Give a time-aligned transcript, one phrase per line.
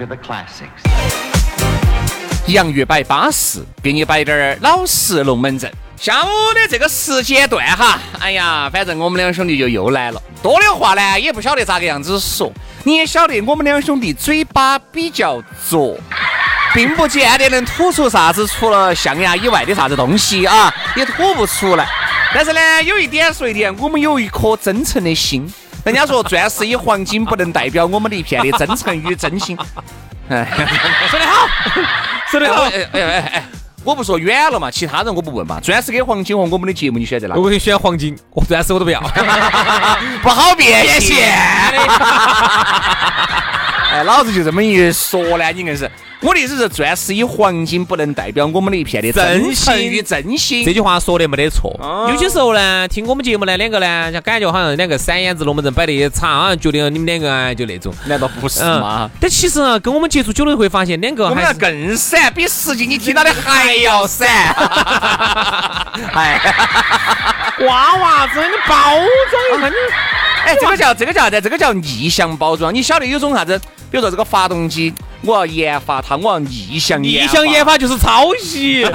[0.00, 0.80] Return to the classics.
[2.46, 5.70] 洋芋摆巴适，给你摆点儿老实龙门阵。
[5.96, 10.20] 下午的这个时间段哈，哎呀，反正我们两兄弟就又来了。
[10.42, 12.50] 多的话呢，也不晓得咋个样子说。
[12.84, 15.98] 你也晓得，我们两兄弟嘴巴比较拙，
[16.72, 21.86] 并不见得能吐出啥子除了象牙以外的啥子东西啊，也吐不出来。
[22.34, 25.52] 但是呢，有一点说一点，我们有一颗真诚的心。
[25.84, 29.56] 人家说钻石与黄金不能代表我们的一片的真诚与真心。
[30.28, 30.46] 哎，
[31.08, 31.48] 说得好，
[32.30, 32.62] 说得好。
[32.64, 33.44] 哎哎哎哎，
[33.82, 35.58] 我不说远了嘛，其他人我不问嘛。
[35.60, 37.40] 钻石跟黄金和我们的节目，你选择哪个？
[37.40, 39.00] 我选黄金，我钻石我都不要。
[40.22, 41.16] 不好变现
[41.72, 41.78] 的。
[43.92, 45.90] 哎，老子就这么一说呢，你硬是。
[46.22, 50.62] 我的意思是，钻石与黄金不能代表我们的一片的真诚与真心。
[50.64, 51.74] 这句话说的没得错。
[51.80, 57.94] 哦有些时候呢，听我们节目呢，两个呢，像感觉好像两个散眼子龙门阵摆得差，好像觉得你们两个啊就那种。
[58.04, 59.10] 难道不是吗？
[59.18, 64.28] 但其实呢，跟我们接触久了会发现，两个我们要更散，比实际你听到的还要散。
[66.12, 66.38] 哎，
[67.66, 69.74] 娃娃子，你包装一下你。
[70.44, 71.40] 哎，这个叫这个叫啥子？
[71.40, 72.74] 这个叫逆向包装。
[72.74, 73.58] 你晓得有种啥子？
[73.90, 78.82] 比如说这个发动机，我要研发它，我要逆向研逆向研发就是抄袭，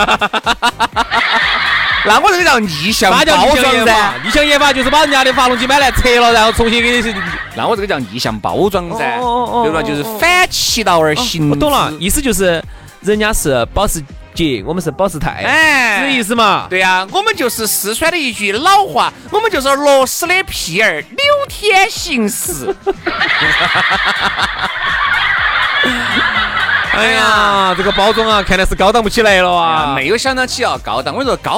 [2.05, 3.23] 那我这个叫逆向包
[3.55, 4.13] 装噻？？
[4.23, 7.15] 逆向研发就是把人家的发动机买来拆了，然后重新给你。
[7.55, 9.17] 那我这个叫逆向包装噻，
[9.63, 9.81] 对吧？
[9.81, 11.49] 就是反其道而行。
[11.49, 12.63] 我懂了，意思就是
[13.01, 14.03] 人家是保时
[14.33, 16.67] 捷，我们是保时泰，哎是这意思嘛？
[16.69, 22.75] 对呀、我们就是四川的一句老话，我们就是螺丝的屁儿，柳天行驶。
[26.95, 29.95] 哎呀，这个包装啊，看来是高档不起来了啊，啊！
[29.95, 31.13] 没有想到起要高档。
[31.13, 31.57] 我跟你说高，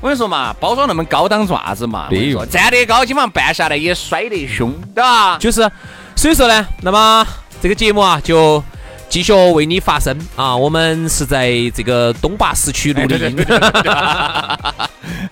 [0.00, 2.06] 我跟你说嘛，包装那么高档做啥子嘛？
[2.08, 5.36] 我跟你说，站得高，基本上办下来也摔得凶，对吧？
[5.38, 5.68] 就是，
[6.14, 7.26] 所以说呢，那么
[7.60, 8.62] 这个节目啊，就
[9.10, 10.56] 继续为你发声啊。
[10.56, 13.36] 我们是在这个东坝市区录的音，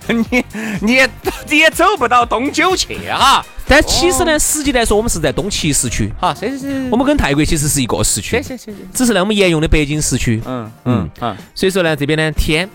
[0.29, 0.45] 你
[0.81, 1.09] 你也
[1.49, 3.43] 你也走不到东九去哈。
[3.65, 10.41] 但其实呢，实际来说，我们是在东七市区，好，是是是，我们跟泰国其实是一个市区，是是是，只是呢，我们沿用的北京市区。
[10.45, 11.37] 嗯嗯嗯。
[11.55, 12.69] 所以说呢，这边呢天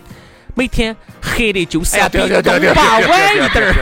[0.55, 2.29] 每天黑的就是要比东
[2.75, 3.75] 坝晚一点儿。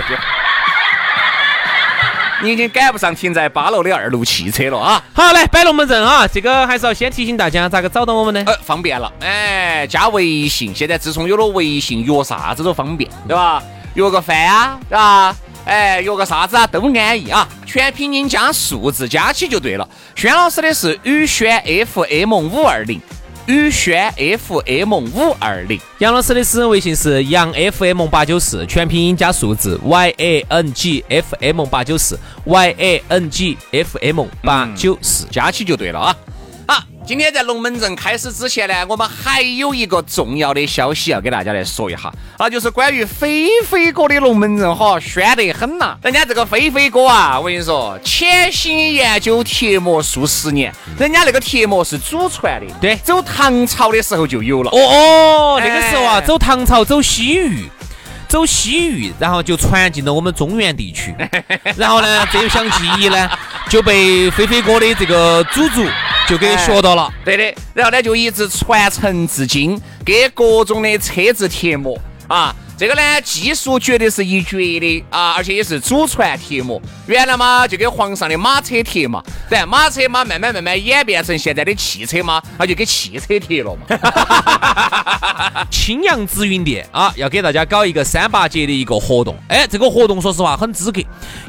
[2.42, 5.02] 你已经赶不上停在八楼的二路汽车了啊！
[5.12, 6.26] 好，来摆龙门阵啊！
[6.26, 8.42] 这个还是要先提醒大家咋个找到我们呢？
[8.46, 13.62] 呃，方便了，哎，加微信，现在自从有了微信，约啥子都方便，对吧？
[13.94, 15.36] 约个饭啊，对吧？
[15.64, 17.48] 哎，约个啥子啊，都安逸啊！
[17.64, 19.88] 全拼音加数字加起就对了。
[20.16, 23.00] 轩老师的是宇轩 FM 五二零，
[23.46, 25.80] 宇轩 FM 五二零。
[25.98, 34.26] 杨老师的私人微信是杨 FM 八九四，全拼音加数字 Y A N G F M 八九四 Y A N G F M
[34.42, 35.26] 八九四。
[35.30, 36.16] 加起就对了啊。
[37.02, 45.96] 好，今天在龙门阵开始之前呢，我们还有一个重要的消息要给大家来说一下，那就是关于飞飞哥的龙门阵哈，宣得很呐。
[46.02, 54.70] 人家这个飞飞哥啊，我跟你说，潜心研究贴膜数十年，人家那个贴膜是祖传的，对走唐朝的时候就有了。
[54.70, 57.68] 哦哦，那个时候啊，哎走唐朝，走西域。
[58.32, 61.14] 走西域，然后就传进了我们中原地区，
[61.76, 63.30] 然后呢，这项技艺呢
[63.68, 65.84] 就被飞飞哥的这个祖祖
[66.26, 67.12] 就给学到了。
[67.26, 72.56] 对的，然后呢就一直传承至今，给各种的车子贴膜啊。
[72.82, 76.82] 这个呢，技术绝对是一绝的啊，而且也是祖传贴膜。
[77.06, 85.64] 原来嘛，就跟皇上的马车贴嘛，然马车嘛，慢慢慢慢演变成现在的汽车嘛，那就给汽车贴了嘛。
[85.70, 89.36] 青阳紫云店啊，要给大家搞一个三八节的一个活动。
[89.46, 91.00] 哎，这个活动说实话很资格，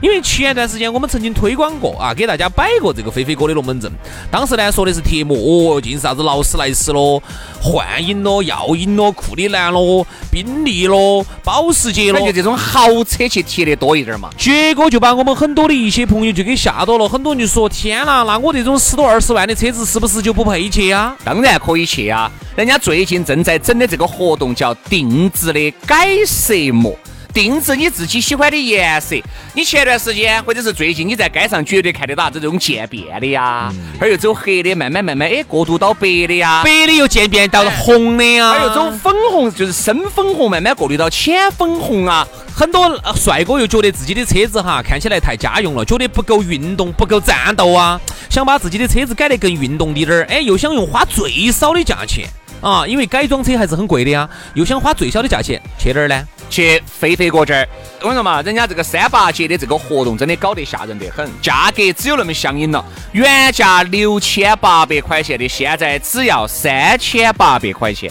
[0.04, 3.92] 因为前段时间我们曾经推广过啊，给大家摆过这个飞飞哥的龙门阵。
[4.30, 5.36] 当时呢说的是贴膜，
[5.78, 7.20] 哦，尽是啥子劳斯莱斯咯、
[7.60, 11.23] 幻影咯、耀影咯、库里南咯、宾利咯。
[11.44, 14.30] 保时捷了，就这种豪车去贴的多一点嘛。
[14.38, 21.16] 结果就把我们很多的一些朋友就给吓到了，很多人就说：天呐，那我这种十多二十万的车子是不是就不配去啊？
[21.24, 22.31] 当然可以去啊！
[22.56, 26.96] 人家最近正在整的这个活动叫定制的改色膜。
[27.34, 29.16] 定制你自己喜欢的颜色。
[29.54, 42.28] 你前段时间或者是最近你在街上绝对看得到这种渐变的呀，而又走黑的，慢慢慢慢哎过渡到白的呀，白的又渐变到红的呀，而又走粉红，就是深粉红，慢慢过渡到浅粉红啊。
[42.56, 48.00] 很多帅哥又觉得自己的车子哈看起来太家用了，觉得不够运动，不够战斗啊，
[48.30, 52.28] 想把自己的车子改得更运动滴点儿，哎，又想用花最少的价钱
[52.63, 56.27] 啊，因为改装车还是很贵的呀，又想花最小的价钱去哪儿呢？
[56.50, 57.68] 去飞飞哥这儿，
[58.00, 68.10] 我跟你说嘛，人家这个三八节的这个活动真的搞得吓人得很，价格只有那么相应了，原价六千八百块钱的，现在只要三千八百块钱。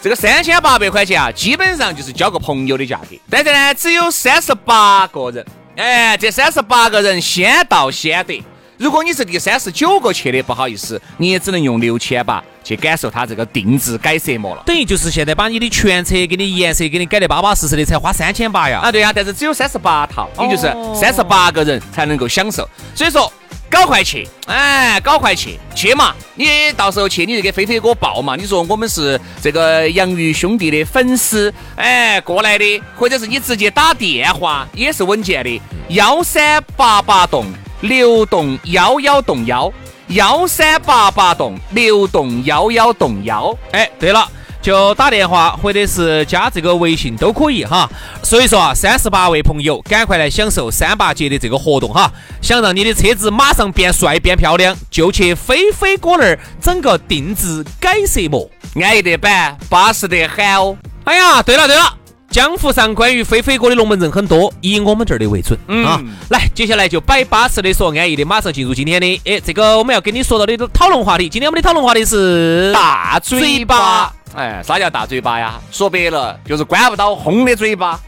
[0.00, 3.16] 这个三千八百块钱啊，基本上就是交个朋友的价格。
[3.28, 5.44] 但是呢，只有三十八个人，
[5.76, 8.42] 哎，这三十八个人先到先得。
[8.78, 14.62] 如果你是第三十九个去的，不好意思，你也只能用六千八去感受它这个定制改色膜了。
[14.66, 18.80] 等于就是现在把你的全车给你颜色给你改得巴巴适适的，才花三千八呀。
[18.80, 22.68] 啊，对呀，但是只有三十八套，也就是三十八个人才能够享受。
[22.94, 23.32] 所以说，
[23.68, 26.14] 搞快去，哎，搞快去，去嘛！
[26.34, 26.46] 你
[26.76, 28.36] 到时候去，你就给飞飞哥报嘛。
[28.36, 37.46] 你说我们是这个洋芋兄弟的粉丝，哎，过来的，或者是你直接打电话也是稳健的，幺三八八栋。
[37.82, 39.72] 六栋幺幺栋幺
[40.10, 44.26] 幺三八八栋六栋幺幺栋幺，哎，对了，
[44.60, 47.88] 就打电话或者是加这个微信都可以哈。
[48.20, 52.12] 所以说啊，三十八位朋友，赶快来享受三八节的这个活动哈！
[52.42, 58.50] 想让你的车子马上变帅变漂亮，就去飞飞哥那儿整个定制改色膜，
[58.82, 60.76] 安逸得板，巴适得很哦。
[61.04, 61.99] 哎呀，对了对了。
[62.30, 66.00] 江湖上关于飞飞哥的龙门阵很多，以我们这儿的为准啊！
[66.28, 71.28] 来，接下来就摆巴适的说安逸的，马上进入今天的哎，这个我们要跟你说到的讨论话题。
[71.28, 74.14] 今天我们的讨论话题是大嘴巴。
[74.36, 75.60] 哎，啥叫大嘴巴呀？
[75.72, 77.98] 说白了就是关不到轰的嘴巴，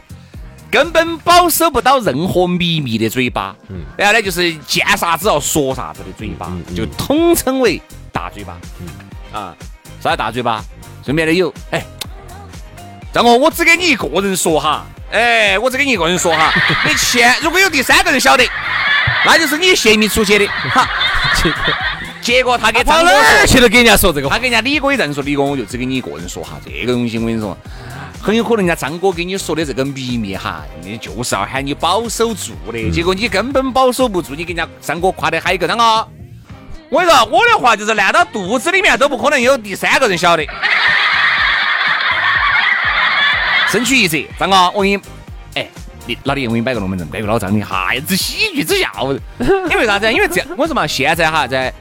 [0.71, 3.53] 根本保守不到任何秘密的嘴巴。
[3.67, 7.81] 嗯，然后呢，就是见啥子要说啥子的嘴巴，就统称为
[8.13, 8.57] 大嘴巴。
[8.79, 8.87] 嗯，
[9.37, 9.53] 啊，
[10.01, 10.63] 啥叫大嘴巴？
[11.03, 11.83] 顺便的有，哎。
[13.13, 16.51] 张哥，我只给你一个人说哈，哎，我只给你一个人说哈，
[16.87, 18.43] 你千如果有第三个人晓得，
[19.23, 20.89] 那就是你泄密出去的，哈。
[22.21, 27.55] 结果他给张哥说，去了给人家说这个，他给人家李哥也这样说，李哥我就只给你一个人说哈，这个东西我跟你说，
[28.19, 35.83] 很有可能人家张哥给你说的这个秘密哈，你就是要喊你保守住的，结果你根本保守不住，你给人家张哥夸的还有一个张哥，
[36.89, 40.43] 我跟你说，我的话就是烂到肚子里面都不可能有第三个人晓得。
[43.73, 45.01] 争取一折，张哥，我给你，
[45.55, 45.67] 哎，
[46.05, 48.87] 你老弟，我给你摆个龙门阵，摆个老张你哈子喜剧之笑。
[49.39, 50.13] 因为啥子？
[50.13, 51.73] 因为这样，我说嘛，现在哈，在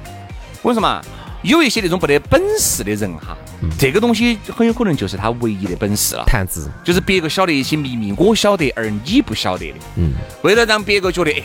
[0.63, 1.03] 我说嘛，
[1.43, 3.37] 有一些那种不得本事的人哈，
[3.79, 6.25] 这个东西很有可能就是他唯一的本事了。
[6.27, 9.79] 谈资，就是别个晓得一些秘密，我晓得，而你不晓得的。
[9.97, 10.15] 嗯。
[10.41, 11.43] 为了让别个觉得，哎。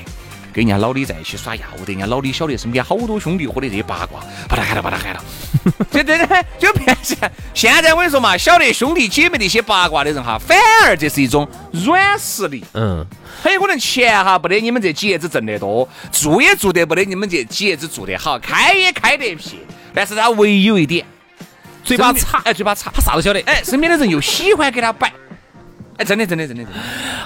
[0.54, 5.24] 跟人家老李在一起耍，要得人家老李晓得身边好多兄弟伙的这些八卦，把他喊了，把他喊了，
[5.92, 7.18] 就对对就变成
[7.54, 12.64] 现在我跟你说嘛，晓得兄弟姐妹那些八卦的人哈，反而这是一种软实力。
[12.74, 13.06] 嗯，
[13.44, 19.60] 很有可能钱哈不得你们这几爷子挣得多，做也做得不得你们这几爷子做得好，开也开得撇，
[19.94, 21.06] 但是他唯有一点，
[21.84, 25.12] 嘴巴差，哎，嘴巴差，他啥都晓得，哎，身边的人又喜欢给他摆。
[25.98, 26.80] 哎，真的，真的，真的，真的。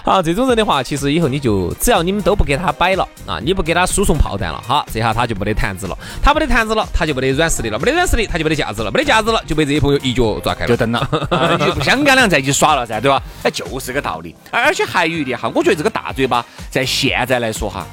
[0.03, 5.97] 好，这种人的话，其实以后你就只要你们都不给他摆了啊，你不给他输送炮弹了，哈，这下他就没得谈资了。
[6.23, 11.05] 他没得谈资了，他就没得软实力了，没得软实力，他就没得价值了，没得价值了，就被这些朋友一脚抓开了，就蹬了，
[11.59, 13.21] 你就不想跟两个在一起耍了噻，对吧？
[13.43, 14.33] 哎，就是这个道理。
[14.51, 17.85] 而且还有一点哈，我觉得这个大嘴巴在现在来说哈，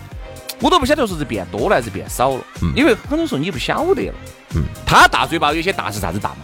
[0.60, 2.40] 我都不晓得说是变多了还是变少了，
[2.76, 4.14] 因为很多时候你不晓得了。
[4.54, 4.62] 嗯。
[4.86, 6.36] 他大嘴巴有些大是啥子大嘛？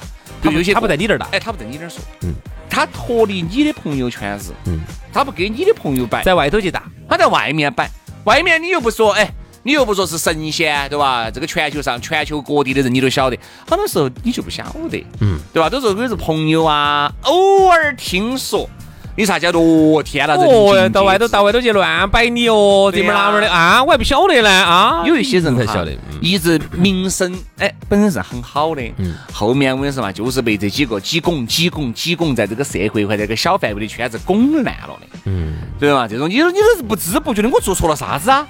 [0.45, 2.01] 就有些他不在你这儿打，哎，他不在你这儿说。
[2.23, 2.35] 嗯。
[2.71, 4.81] 他脱离你的朋友圈子，嗯，
[5.13, 7.89] 他不给你的朋友摆，在外头去打，他在外面摆，
[8.25, 9.31] 外面你又不说，哎，
[9.63, 11.31] 你又不说是神仙，对吧？
[11.31, 15.71] 这个全球上全球各地的人你都晓得，很多时候你就不晓得，嗯，对吧？
[15.71, 18.69] 都是都是朋友啊，偶尔听说，
[19.17, 25.05] 你啥叫做哦天哪，人哦，尽到外头到外头去乱摆你哦，这门儿那门的啊，我还不晓得呢啊。
[25.07, 36.09] 有一些人才晓得，嗯一直名声哎本身是很好的，嗯后面我跟你说嘛，就是被这几个几拱几拱几拱在这个社会或者这个小范围的圈子拱烂了的，嗯，对吧？
[36.09, 38.47] 这种你你都是不知不觉的，我做错了啥子啊？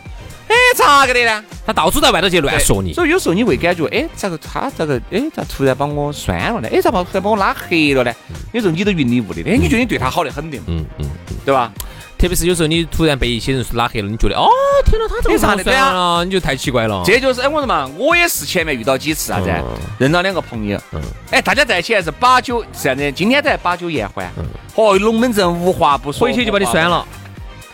[0.54, 1.44] 哎，咋个的呢？
[1.66, 2.92] 他到处在外头去乱说你。
[2.92, 6.68] 所以有时候你会感觉，哎，咋个他咋个，哎，咋突然把我删了呢？
[6.73, 8.12] 哎，咋把突然把我拉黑了呢？
[8.52, 11.06] 有时候你都云里雾里的，哎，你觉得你对他好得很的，嗯嗯，
[11.44, 11.73] 对吧？
[12.16, 14.49] 特别是有时候你突然被一些人拉黑了，你觉得哦，
[14.87, 17.02] 天哪，他这个啥的哎啥的对啊了，你就太奇怪了。
[17.04, 19.64] 这就是哎，我说嘛，我也是前面遇到几次啥子嗯，
[19.99, 24.30] 认到两个朋友嗯，哎，大家在一起还是把酒这样子，今天在把酒言欢，
[24.76, 27.06] 哦，龙门阵无话不说，回去就把你删了。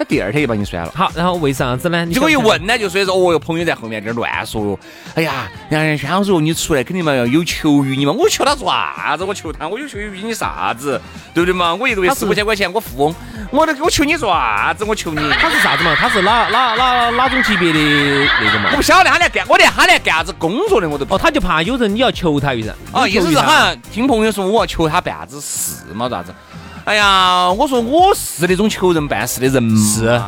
[0.00, 0.90] 他第二天就把你删了。
[0.94, 2.06] 好，然后为啥子呢？
[2.06, 4.78] 你结果一问呢，就说是哦哟，朋友在后面这儿乱说哟。
[5.14, 9.24] 哎呀，杨轩我说你出来肯定嘛要有求于你嘛，我求他做啥子？
[9.24, 10.98] 我求他，我有求于你啥子？
[11.34, 11.74] 对不对嘛？
[11.74, 13.14] 我一个月四五千块钱，我富翁，
[13.50, 14.86] 我都我求你做啥子？
[14.86, 15.20] 我求你。
[15.32, 15.94] 他是啥子嘛？
[15.94, 18.76] 他是哪哪哪哪种级别的那个嘛我？
[18.76, 26.34] 不晓得他连干，我连他连干啥子工作的我都不哦，他就怕有人你要求他一人，哦，意思是好像听朋友说我要求他办啥子事嘛，咋子？
[26.84, 29.80] 哎呀，我说我是那种求人办事的人吗？
[29.94, 30.22] 是。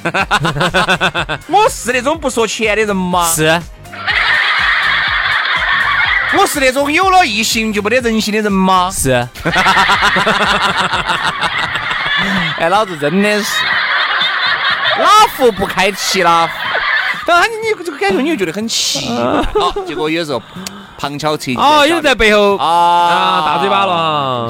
[1.48, 3.28] 我是那种不说钱的人吗？
[3.34, 3.60] 是
[6.36, 8.90] 我是那种有了异性就没得人性的人吗？
[8.94, 9.10] 是，
[12.58, 13.64] 哎，老子真的是
[14.98, 16.52] 哪壶不开提哪壶。
[17.46, 19.16] 你这个感觉你就觉得很奇怪。
[19.16, 20.42] 哦，结果有时候
[20.98, 21.56] 旁敲侧击。
[21.56, 24.48] 哦，有人在背后啊啊大嘴巴了。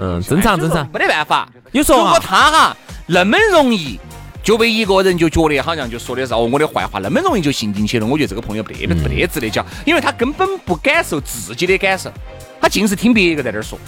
[0.00, 1.48] 嗯正常正常没得办法。
[1.72, 3.98] 有时候如果他哈那么容易。
[4.42, 8.06] 就被一个人就觉得好像就说的是哦我的坏话，那么容易就信进去了。
[8.06, 12.10] 我觉得这个朋友不得不得值得交，因为他根本不感受自己的感受，
[12.58, 13.78] 他尽是听别个在那儿说。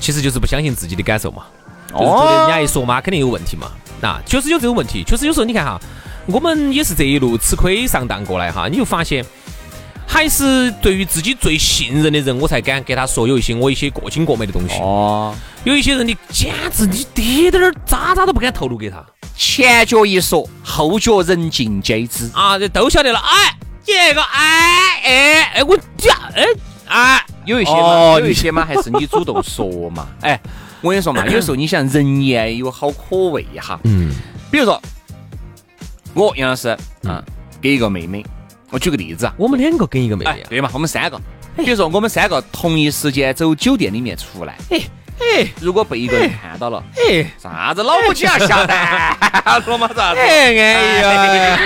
[0.00, 1.44] 其实就是不相信自己的感受嘛。
[1.90, 3.66] 就是哦觉得人家一说嘛，肯定有问题嘛。
[4.00, 5.04] 啊，确实有这种问题。
[5.04, 5.78] 确实有时候你看哈，
[6.26, 9.24] 我们也是这一路吃亏上当过来哈，你就发现。
[10.04, 14.78] 还是对于自己最信任的人，我才敢给他说有一些我一些过精过美的东西。
[14.78, 19.02] 哦，有一些人，你简直你滴点儿渣渣都不敢透露给他
[19.34, 22.30] 前脚一说，后脚人尽皆知。
[22.34, 23.18] 啊，这都晓得了。
[23.20, 26.44] 哎，这个哎哎哎，我讲哎
[26.88, 30.06] 哎，有一些嘛，哦有一些嘛，还是你主动说嘛。
[30.20, 30.38] 哎，
[30.82, 33.80] 我跟你说嘛， 有时候你想人言有好可畏哈。
[33.84, 34.10] 嗯
[34.50, 34.78] 比如说，
[36.14, 36.68] 我杨老师
[37.04, 37.22] 啊，
[37.60, 38.24] 给一个妹妹，
[38.70, 39.34] 我举个例子啊。
[39.36, 41.20] 我们两个跟一个妹妹啊，，哎对嘛，我们三个，
[41.56, 44.80] 比如说我们三个同一时间走酒店里面出来，哎
[45.20, 49.16] 哎如果被一个人看到了，哎啥子老母鸡要下蛋
[49.66, 50.20] 了嘛啥子？
[50.20, 51.58] 哎 哎呀！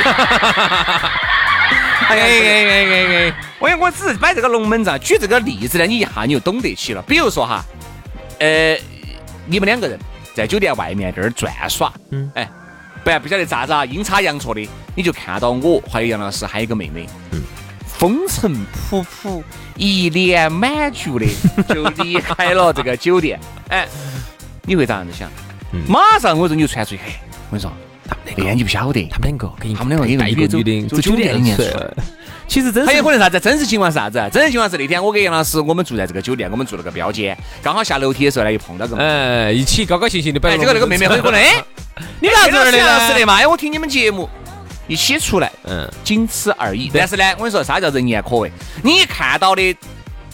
[2.08, 3.34] 哎哎哎哎哎！
[3.58, 7.02] 我我只是摆这个龙门阵，举这个例子呢，你一下你就懂得起了。
[7.02, 7.64] 比如说哈，
[8.38, 8.78] 呃，
[9.46, 9.98] 你们两个人
[10.32, 12.48] 在酒店外面这儿转耍，嗯哎，
[13.06, 17.40] 不然不晓得咋子啊，阴差阳错的，你就看到我还有杨老师还有一个妹妹，嗯。
[17.86, 18.52] 风尘
[18.90, 19.40] 仆仆、
[19.76, 21.24] 一脸满足的
[21.72, 23.86] 就离开了这个酒店，哎，
[24.62, 25.30] 你会咋样子想？
[25.70, 25.84] 嗯。
[25.88, 27.12] 马上我这就传出去，嘿，
[27.48, 27.72] 我跟你说，
[28.24, 31.94] 那天你不晓得，他们两个跟一他们两个一个带一个女的女的走走酒店里面出来。
[32.48, 33.38] 其实真是还有可能啥子？
[33.40, 34.18] 真实情况是啥子？
[34.32, 39.08] 真实情况是那天我跟杨老师，我们住在这个酒店，我们住了个标间，刚好下楼梯的时候呢，又碰到个妹妹。
[39.08, 40.58] 哎，一起高高兴兴的摆哎，了。
[40.58, 41.62] 结果那个妹妹很可能， 哎，
[42.20, 42.78] 你咋这儿的呢？
[42.78, 43.34] 杨老师的嘛？
[43.34, 44.28] 哎，我听你们节目，
[44.86, 46.90] 一起出来，嗯，仅此而已。
[46.94, 48.50] 但是呢，我跟你说，啥叫人言可畏？
[48.82, 49.76] 你看到的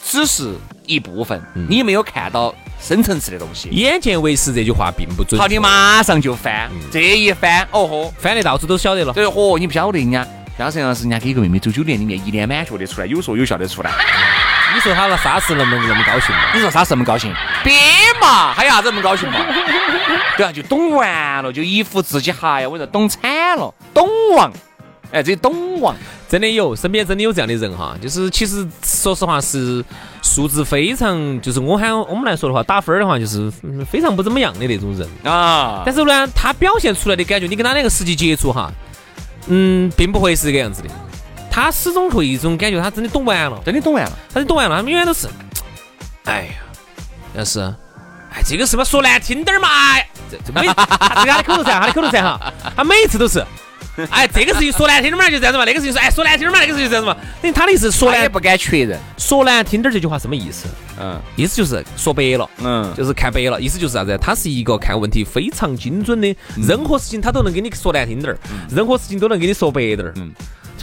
[0.03, 0.53] 只是
[0.85, 3.69] 一部分，你没有看到深层次的东西。
[3.69, 5.41] 眼见为实这句话并不准。
[5.41, 9.11] 好，你马上就翻，这一翻，哦豁，翻的到处都晓得了。
[9.13, 10.25] 对，嚯，你不晓得人家。
[10.57, 13.91] 当时杨老师，人家给一个妹妹走酒店里面，一脸满血的出来，有说有笑的出来。
[14.75, 16.41] 你说他那啥是那么那么高兴嘛？
[16.53, 17.33] 你说他是那么高兴？
[17.63, 17.73] 别
[18.21, 19.39] 嘛，还有啥子那么高兴嘛？
[20.37, 24.51] 对啊，就懂完了，就一副自己哈呀，我说懂惨了，懂王，
[25.11, 25.95] 哎，这懂王，
[26.27, 29.83] 真的有，身边真的有这样的人哈，就是其实说实话是
[30.23, 35.07] 素质非常，就是我喊我们来说的话，打分儿的话就是嗯非常不怎么样的那种人。
[35.23, 38.71] 啊，但是呢，他表现出来的感觉，你跟他那个实际接触哈，
[39.47, 40.89] 嗯，并不会是这个样子的。
[41.51, 44.11] 他始终会一种感觉，他真的懂完了，真的懂完了。
[44.33, 45.27] 他就懂完了，他们永远都是，
[46.25, 46.53] 哎呀，
[47.35, 47.59] 要是，
[48.31, 49.67] 哎，这个是不是说难听点儿嘛？
[49.69, 53.45] 哎这这每他这个他的口头禅，他的口头禅哈，他每次都是。
[54.09, 57.15] 哎，这个事情说难听点儿嘛，就这样子嘛；那个事情说，哎，说难听点儿嘛，那个事情就这样子嘛。
[57.41, 60.67] 等于他的意思说难也不敢确认，说难听点儿这句话什么意思？
[60.99, 64.17] 嗯意思就是说白了，嗯，就是看白了，意思就是啥子？
[64.21, 66.35] 他是一个看问题非常精准的，
[66.67, 68.37] 任何事情他都能给你说难听点儿，
[68.69, 70.13] 任何事情都能给你说白点儿。
[70.17, 70.31] 嗯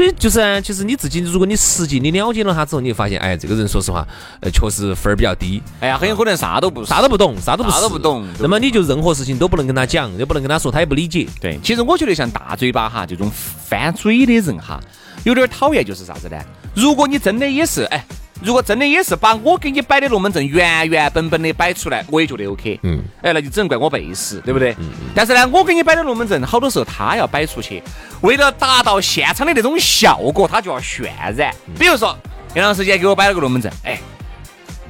[0.00, 4.02] 所以就是啊，其实你自己，如果你实际你了解了他之后，你就发现，哎，这个人说实话，
[4.40, 11.28] 呃，确实分儿比较低，哎呀，很有可能啥都不啥都不懂，啥都不啥都不懂那么你就任何事情都不能跟他讲，也不能跟他说，他也不理解。
[11.38, 14.80] 对，其实我觉得像大嘴巴哈这种翻嘴的人哈，
[15.24, 16.38] 有点讨厌，就是啥子呢？
[16.74, 18.02] 如果你真的也是，哎，
[18.42, 22.80] 如果真的也是把我给你摆的龙门阵原原本本的摆出来，我也觉得 OK。
[22.82, 24.74] 嗯，哎，那就只能怪我背时，对不对？
[25.14, 27.82] 但是呢，我给你摆的龙门阵，好多时候他要摆出去，
[28.22, 31.54] 为了达到现场的那种效果，他就要渲染。
[31.78, 32.16] 比如说，
[32.54, 33.98] 杨老师今天给我摆了个龙门阵，哎，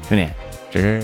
[0.09, 0.29] 兄弟，
[0.71, 1.03] 这儿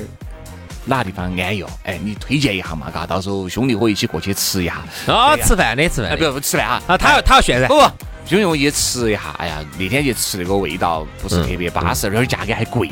[0.85, 1.69] 哪个地方安逸哦？
[1.83, 4.77] 哎，你推荐一下嘛，嘎，到时候兄弟伙一起过去吃一下。
[5.07, 6.83] 啊，吃饭的吃哎，饭哎不不吃饭哈。
[6.87, 7.75] 啊，他要他要渲染不。
[7.75, 7.91] 不，
[8.27, 12.91] 兄弟我一吃一下，哎呀，那天去吃那个味道不是特别巴适，而且价格还贵，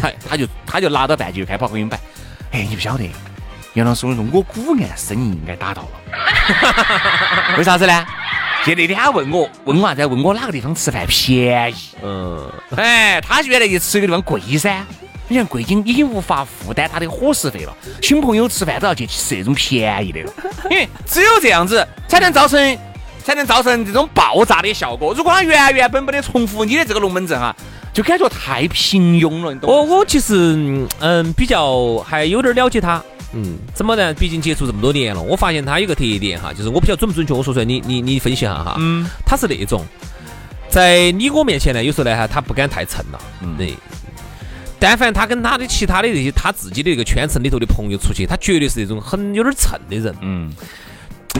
[0.00, 1.98] 他他就他就拿到半截就开跑给你摆，
[2.52, 3.10] 哎，你不晓得，
[3.72, 8.06] 杨老师，我说我估按生意应该打到了， 为啥子呢？
[8.66, 10.06] 就那天他问我，问我啥子？
[10.06, 11.76] 问我哪个地方吃饭便宜？
[12.02, 14.84] 嗯，哎，他原来去吃一个地方贵噻，
[15.28, 20.32] 你像贵已经已经无法负担他的伙食费了，请朋友吃饭都要去吃那种便宜的了，
[20.70, 22.78] 因为只有这样子才能造成
[23.24, 25.14] 才能造成这种爆炸的效果。
[25.14, 27.56] 如果他原原本本的重复你的这个龙门阵哈，
[27.92, 29.74] 就感觉太平庸了，你懂吗？
[29.74, 33.02] 我我其实嗯比较还有点了解他，
[33.32, 34.12] 嗯，怎么呢？
[34.14, 38.76] 毕竟接触这么多年了，我发现他有个特点哈，就是我不晓得准不准确，我说出来你你你分析一下哈。
[38.78, 39.84] 嗯，他是那种
[40.68, 43.74] 在你我面前呢，有时候呢哈，他不敢太蹭了，嗯，对。
[44.80, 50.14] 但凡他跟他的其他的这些他自己的这个圈层里头的朋友出去，他绝对是那种很有点蹭的人。
[50.20, 50.52] 嗯，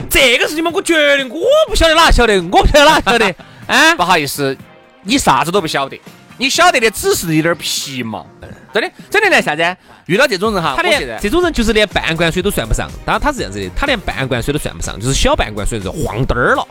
[0.09, 3.35] 这个事情嘛，我觉得我不晓得哪晓得，我不晓得哪晓得。
[3.67, 4.55] 啊，不好意思，
[5.03, 5.99] 你啥子都不晓得，
[6.37, 8.25] 你晓得的只是一点皮毛。
[8.73, 9.77] 真的，真的来啥子？
[10.05, 12.89] 遇到这种人哈，他连这种人就是连半罐水都算不上。
[13.05, 16.67] 当然他是这样子的，他连半罐水都算不上，就是小半罐水是晃灯儿了。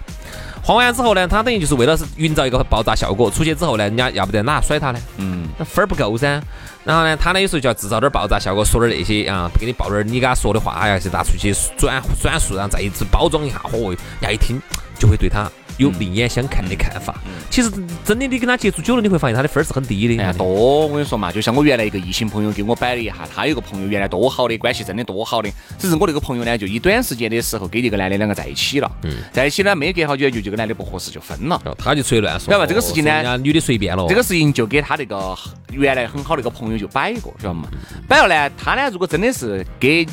[0.65, 4.99] 晃完之后呢，他等于就是为了是营造一个爆炸效果，出去之后呢，人家要不得哪甩他呢？
[5.19, 6.43] 嗯，那分儿不够噻。
[6.85, 14.59] 然后呢，他呢有时候就要制造点儿爆炸效果，说点儿那些啊，给你爆点儿你给他说的话，哎呀，是拿出去转转述，然后再一次包装一下，嚯，人家一听
[14.99, 17.15] 就会对他有另眼相看的看法。
[17.51, 17.71] 其实
[18.05, 20.23] 真的你跟他接触久了，你会发现他的分儿是很低的。
[20.23, 20.47] 哎，多，
[20.87, 31.61] 我跟你说嘛，就像我原来一个异性朋友给我摆了一下，他有个朋友原来多好的关系，真的多好的，只是我那个朋友呢，就以短时间的时候跟一个男的两个在一起了，嗯在一起呢没隔好久就这个男的不合适就分了。
[31.65, 34.07] 哦他就随乱说，晓得吧这个事情呢女的随便了。
[34.09, 35.37] 这个事情就给他那个
[35.71, 37.69] 原来很好的一个朋友就摆过，晓得嘛？
[38.09, 40.07] 摆了呢，他呢如果真的是给，哎，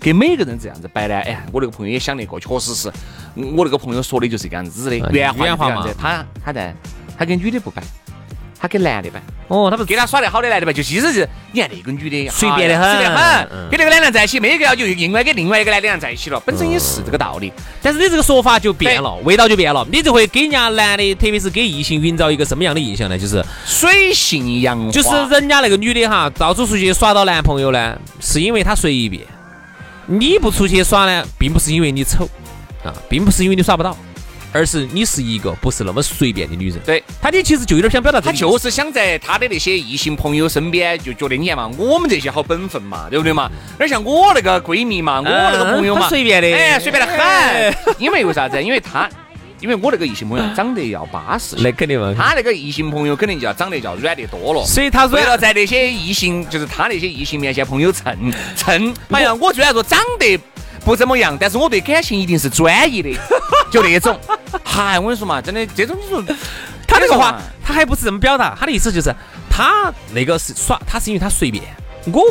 [0.00, 2.88] 给每个人这样子摆呢，哎，我那个朋友也想得过，确实是
[3.36, 6.74] 嗯我那个朋友说的就是这样子的，嗯原话原话就这样子嘛他他在
[7.18, 7.82] 他跟女的不摆，
[8.58, 9.20] 他跟男的摆。
[9.48, 17.52] 哦，他不给他耍得好的男的吧，就其实是你看那个女的随便得很随便很嗯，跟那个男的在一起，没个要就另外跟另外一个男的在一起了，本身也是这个道理。
[17.82, 23.18] 但是你这个说法就变了，味道就变了，你就会给人家男的，特别是给异性营造一个什么样的印象呢？
[23.18, 29.22] 就是水性杨花，就是人家那个女的哈，到处出去耍到男朋友呢，是因为她随便；
[30.12, 32.28] 你不出去耍呢，并不是因为你丑
[32.82, 33.96] 啊，并不是因为你耍不到，
[34.52, 36.80] 而是你是一个不是那么随便的女人。
[36.84, 37.00] 对。
[37.22, 43.48] 她的其实就有点想表达这他个意思，就是想在他的那些异性朋友身边，就觉得你看嘛，我们这些好本分嘛，对不对嘛？
[43.78, 47.94] 而像我那个闺蜜嘛，我那个朋友嘛，很随便的哎，随便得哎很。
[48.00, 48.60] 因为为啥子？
[48.60, 49.08] 因为他，
[49.60, 52.14] 因为我那个异性朋友长得要巴适，那肯定嘛。
[52.16, 54.64] 他那个异性朋友肯定就要长得要软得多了。
[54.64, 58.14] 所以他为了，在那些异性，就是他那些异性面前，朋友蹭
[58.56, 60.38] 蹭，哎呀，我虽然说长得
[60.84, 63.10] 不怎么样，但是我对感情一定是专一的，
[63.70, 64.18] 就那种。
[64.64, 66.22] 嗨，我跟你说嘛，真的这种你说，
[66.86, 69.14] 他那个话这种啊，她还不是这么表达，他的意思就是
[69.48, 71.62] 他那个是耍，他是因为他随便。
[72.06, 72.24] 我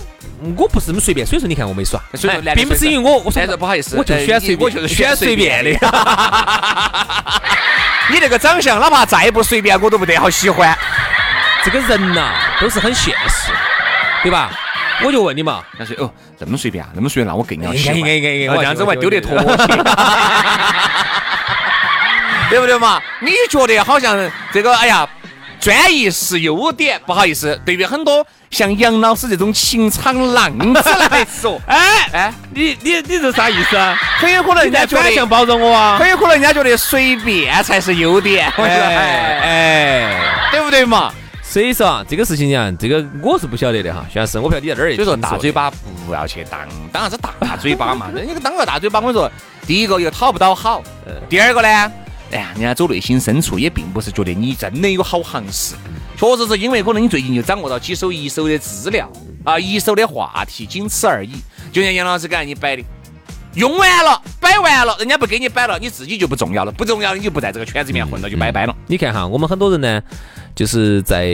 [0.58, 5.69] 我不是这么随便，所以说你看我没耍，所以说哎并不是因为我我说但是不好意思，我就选随便，我就是选随便的。
[8.12, 10.75] 你那个长相，哪怕再不随便，我都不得好喜欢。
[11.63, 13.51] 这个人呐、都是很现实，
[14.23, 14.49] 对吧？
[15.03, 17.97] 我就问你嘛，但是哦，这么随便啊，那么随便，那我更要喜欢。
[17.97, 19.45] 应该应该应该啊这样子我还丢得脱些。
[22.49, 22.99] 对不对嘛？
[23.21, 24.17] 你觉得好像
[24.51, 25.08] 这个，哎呀，
[25.60, 33.95] 专一是优点，不好意思，对于很多像杨老师这种情场浪子来说， 哎哎，你你你这啥意思啊？
[34.17, 35.98] 很有可能人家觉得反向包容我啊？
[36.00, 41.12] 很有可能人家觉得随便才是优点，我觉得，哎，哎，对不对嘛？
[41.43, 44.95] 所以说啊，这个事情啊，这个我是不晓得的哈，徐老师，我不晓得你在哪儿。
[44.95, 45.72] 所以说大嘴，巴
[46.08, 46.60] 不要去当，
[46.93, 48.08] 当啥子大嘴巴嘛？
[48.15, 49.30] 你个当个大嘴巴，我跟你说，
[49.67, 50.82] 第一个又讨不到好，
[51.28, 51.91] 第二个呢，
[52.31, 55.75] 哎呀，人家走内心深处也并不是觉得你真的有好行势，
[56.17, 59.11] 确实是因为可能你最近就掌握到几手一手的资料
[59.43, 61.31] 啊，一手的话题，仅此而已。
[61.71, 62.83] 就像杨老师刚才你摆的。
[63.55, 68.75] 用完了，摆完了，人家不给你摆了，你自己就不重要了，不重要你就不在这个圈子里面混了，就拜拜了。
[68.85, 70.01] 你看哈，我们很多人呢，
[70.53, 71.25] 就是在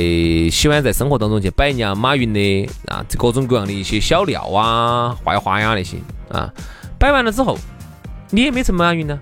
[0.49, 5.97] 喜欢在生活当中去摆人家马云的啊，这各种各样的一些小料啊、坏话呀那些
[6.29, 6.49] 啊，
[6.97, 7.59] 摆完了之后，
[8.29, 9.19] 你也没成马云呢，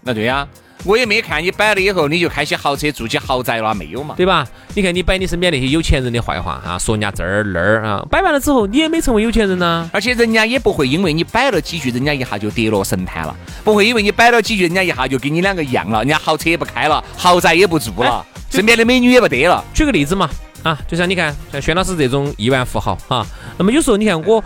[0.00, 0.46] 那对呀。
[0.84, 4.14] 我也没看你摆了以后，你就开起豪车住起豪宅了，没有嘛？
[4.16, 4.46] 对吧？
[4.74, 9.88] 你看你摆你身边那些有钱人的坏话啊，说人家这儿那儿啊，摆完了之后，你也没成为有钱人呐。
[9.92, 13.34] 而且人家也不会因为你摆了几句，人家一下就跌落神坛了；
[13.64, 19.64] 不会因为你摆了几句，人家一下就跟你两个一样了，人家豪车也不开了，豪宅也不住了，身边的美女也不得了。
[19.74, 20.30] 举个例子嘛，
[20.62, 23.26] 啊，就像你看，像轩老师这种亿万富豪哈，
[23.58, 24.44] 那么有时候你看我。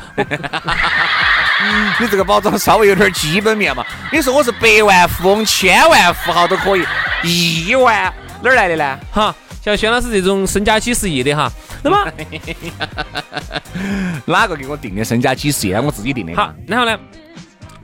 [2.00, 3.84] 你这个包装稍微有点基本面嘛？
[4.12, 6.84] 你说我是百万富翁、千万富豪都可以，
[7.22, 8.98] 亿万哪儿来的呢？
[9.12, 11.50] 哈，像轩老师这种身家几十亿的哈，
[11.82, 12.12] 那么
[14.24, 15.74] 哪个给我定的身家几十亿？
[15.74, 16.34] 我自己定的。
[16.34, 16.98] 好，然后呢？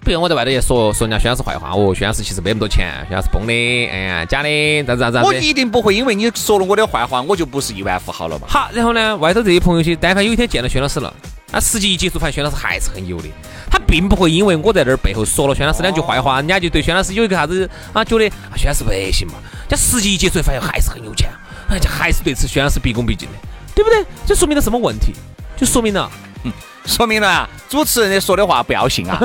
[0.00, 5.18] 不用我在外头也说说人家轩老师坏话哦，轩老师其实没那么多钱，轩老师崩的，哎呀，假的，咋子咋子？
[5.24, 8.46] 我一定不会因为你说了我的坏话，我就不是亿万富豪了嘛。
[8.48, 11.12] 好，然后呢，外头这些朋友些，但凡有一天见到轩老师了，
[11.56, 13.28] 他实际一接触，发现轩老师还是很油的。
[13.70, 19.34] 他并不会因为我在那儿背后说了轩老师两句坏话，人家就对轩老师有一个啥子啊，觉得啊轩老师不得行嘛。
[19.42, 21.30] 人家实际一接触，发现还是很有钱，
[21.70, 23.38] 人家还是对此轩老师毕恭毕敬的，
[23.74, 24.04] 对不对？
[24.26, 25.14] 这说明了什么问题？
[25.56, 26.10] 就说明了。
[26.44, 26.52] 嗯
[26.84, 29.18] 说明了，主持人的说的话不要信啊！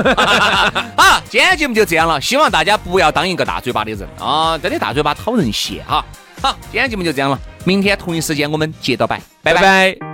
[0.98, 4.58] 好，今天节目就这样了，希望大家不要当一个大嘴巴的人啊！
[4.58, 6.04] 真的大嘴巴讨人嫌哈。
[6.41, 9.62] 好，今天节目就这样了，明天同一时间我们接着摆，拜拜。
[9.62, 10.11] should be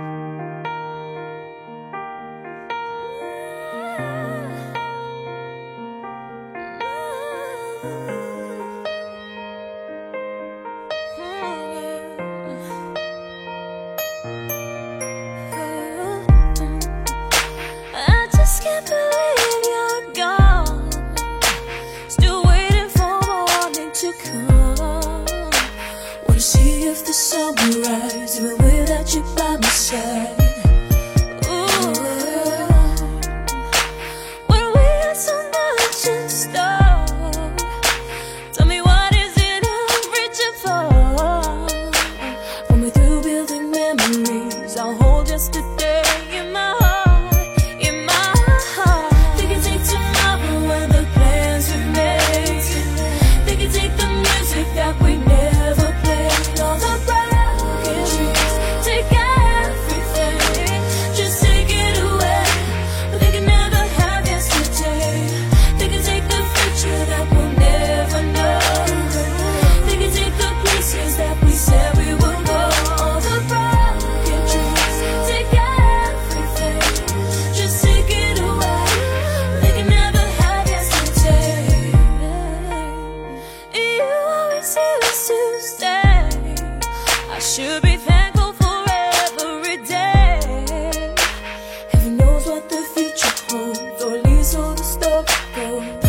[94.84, 96.07] stop.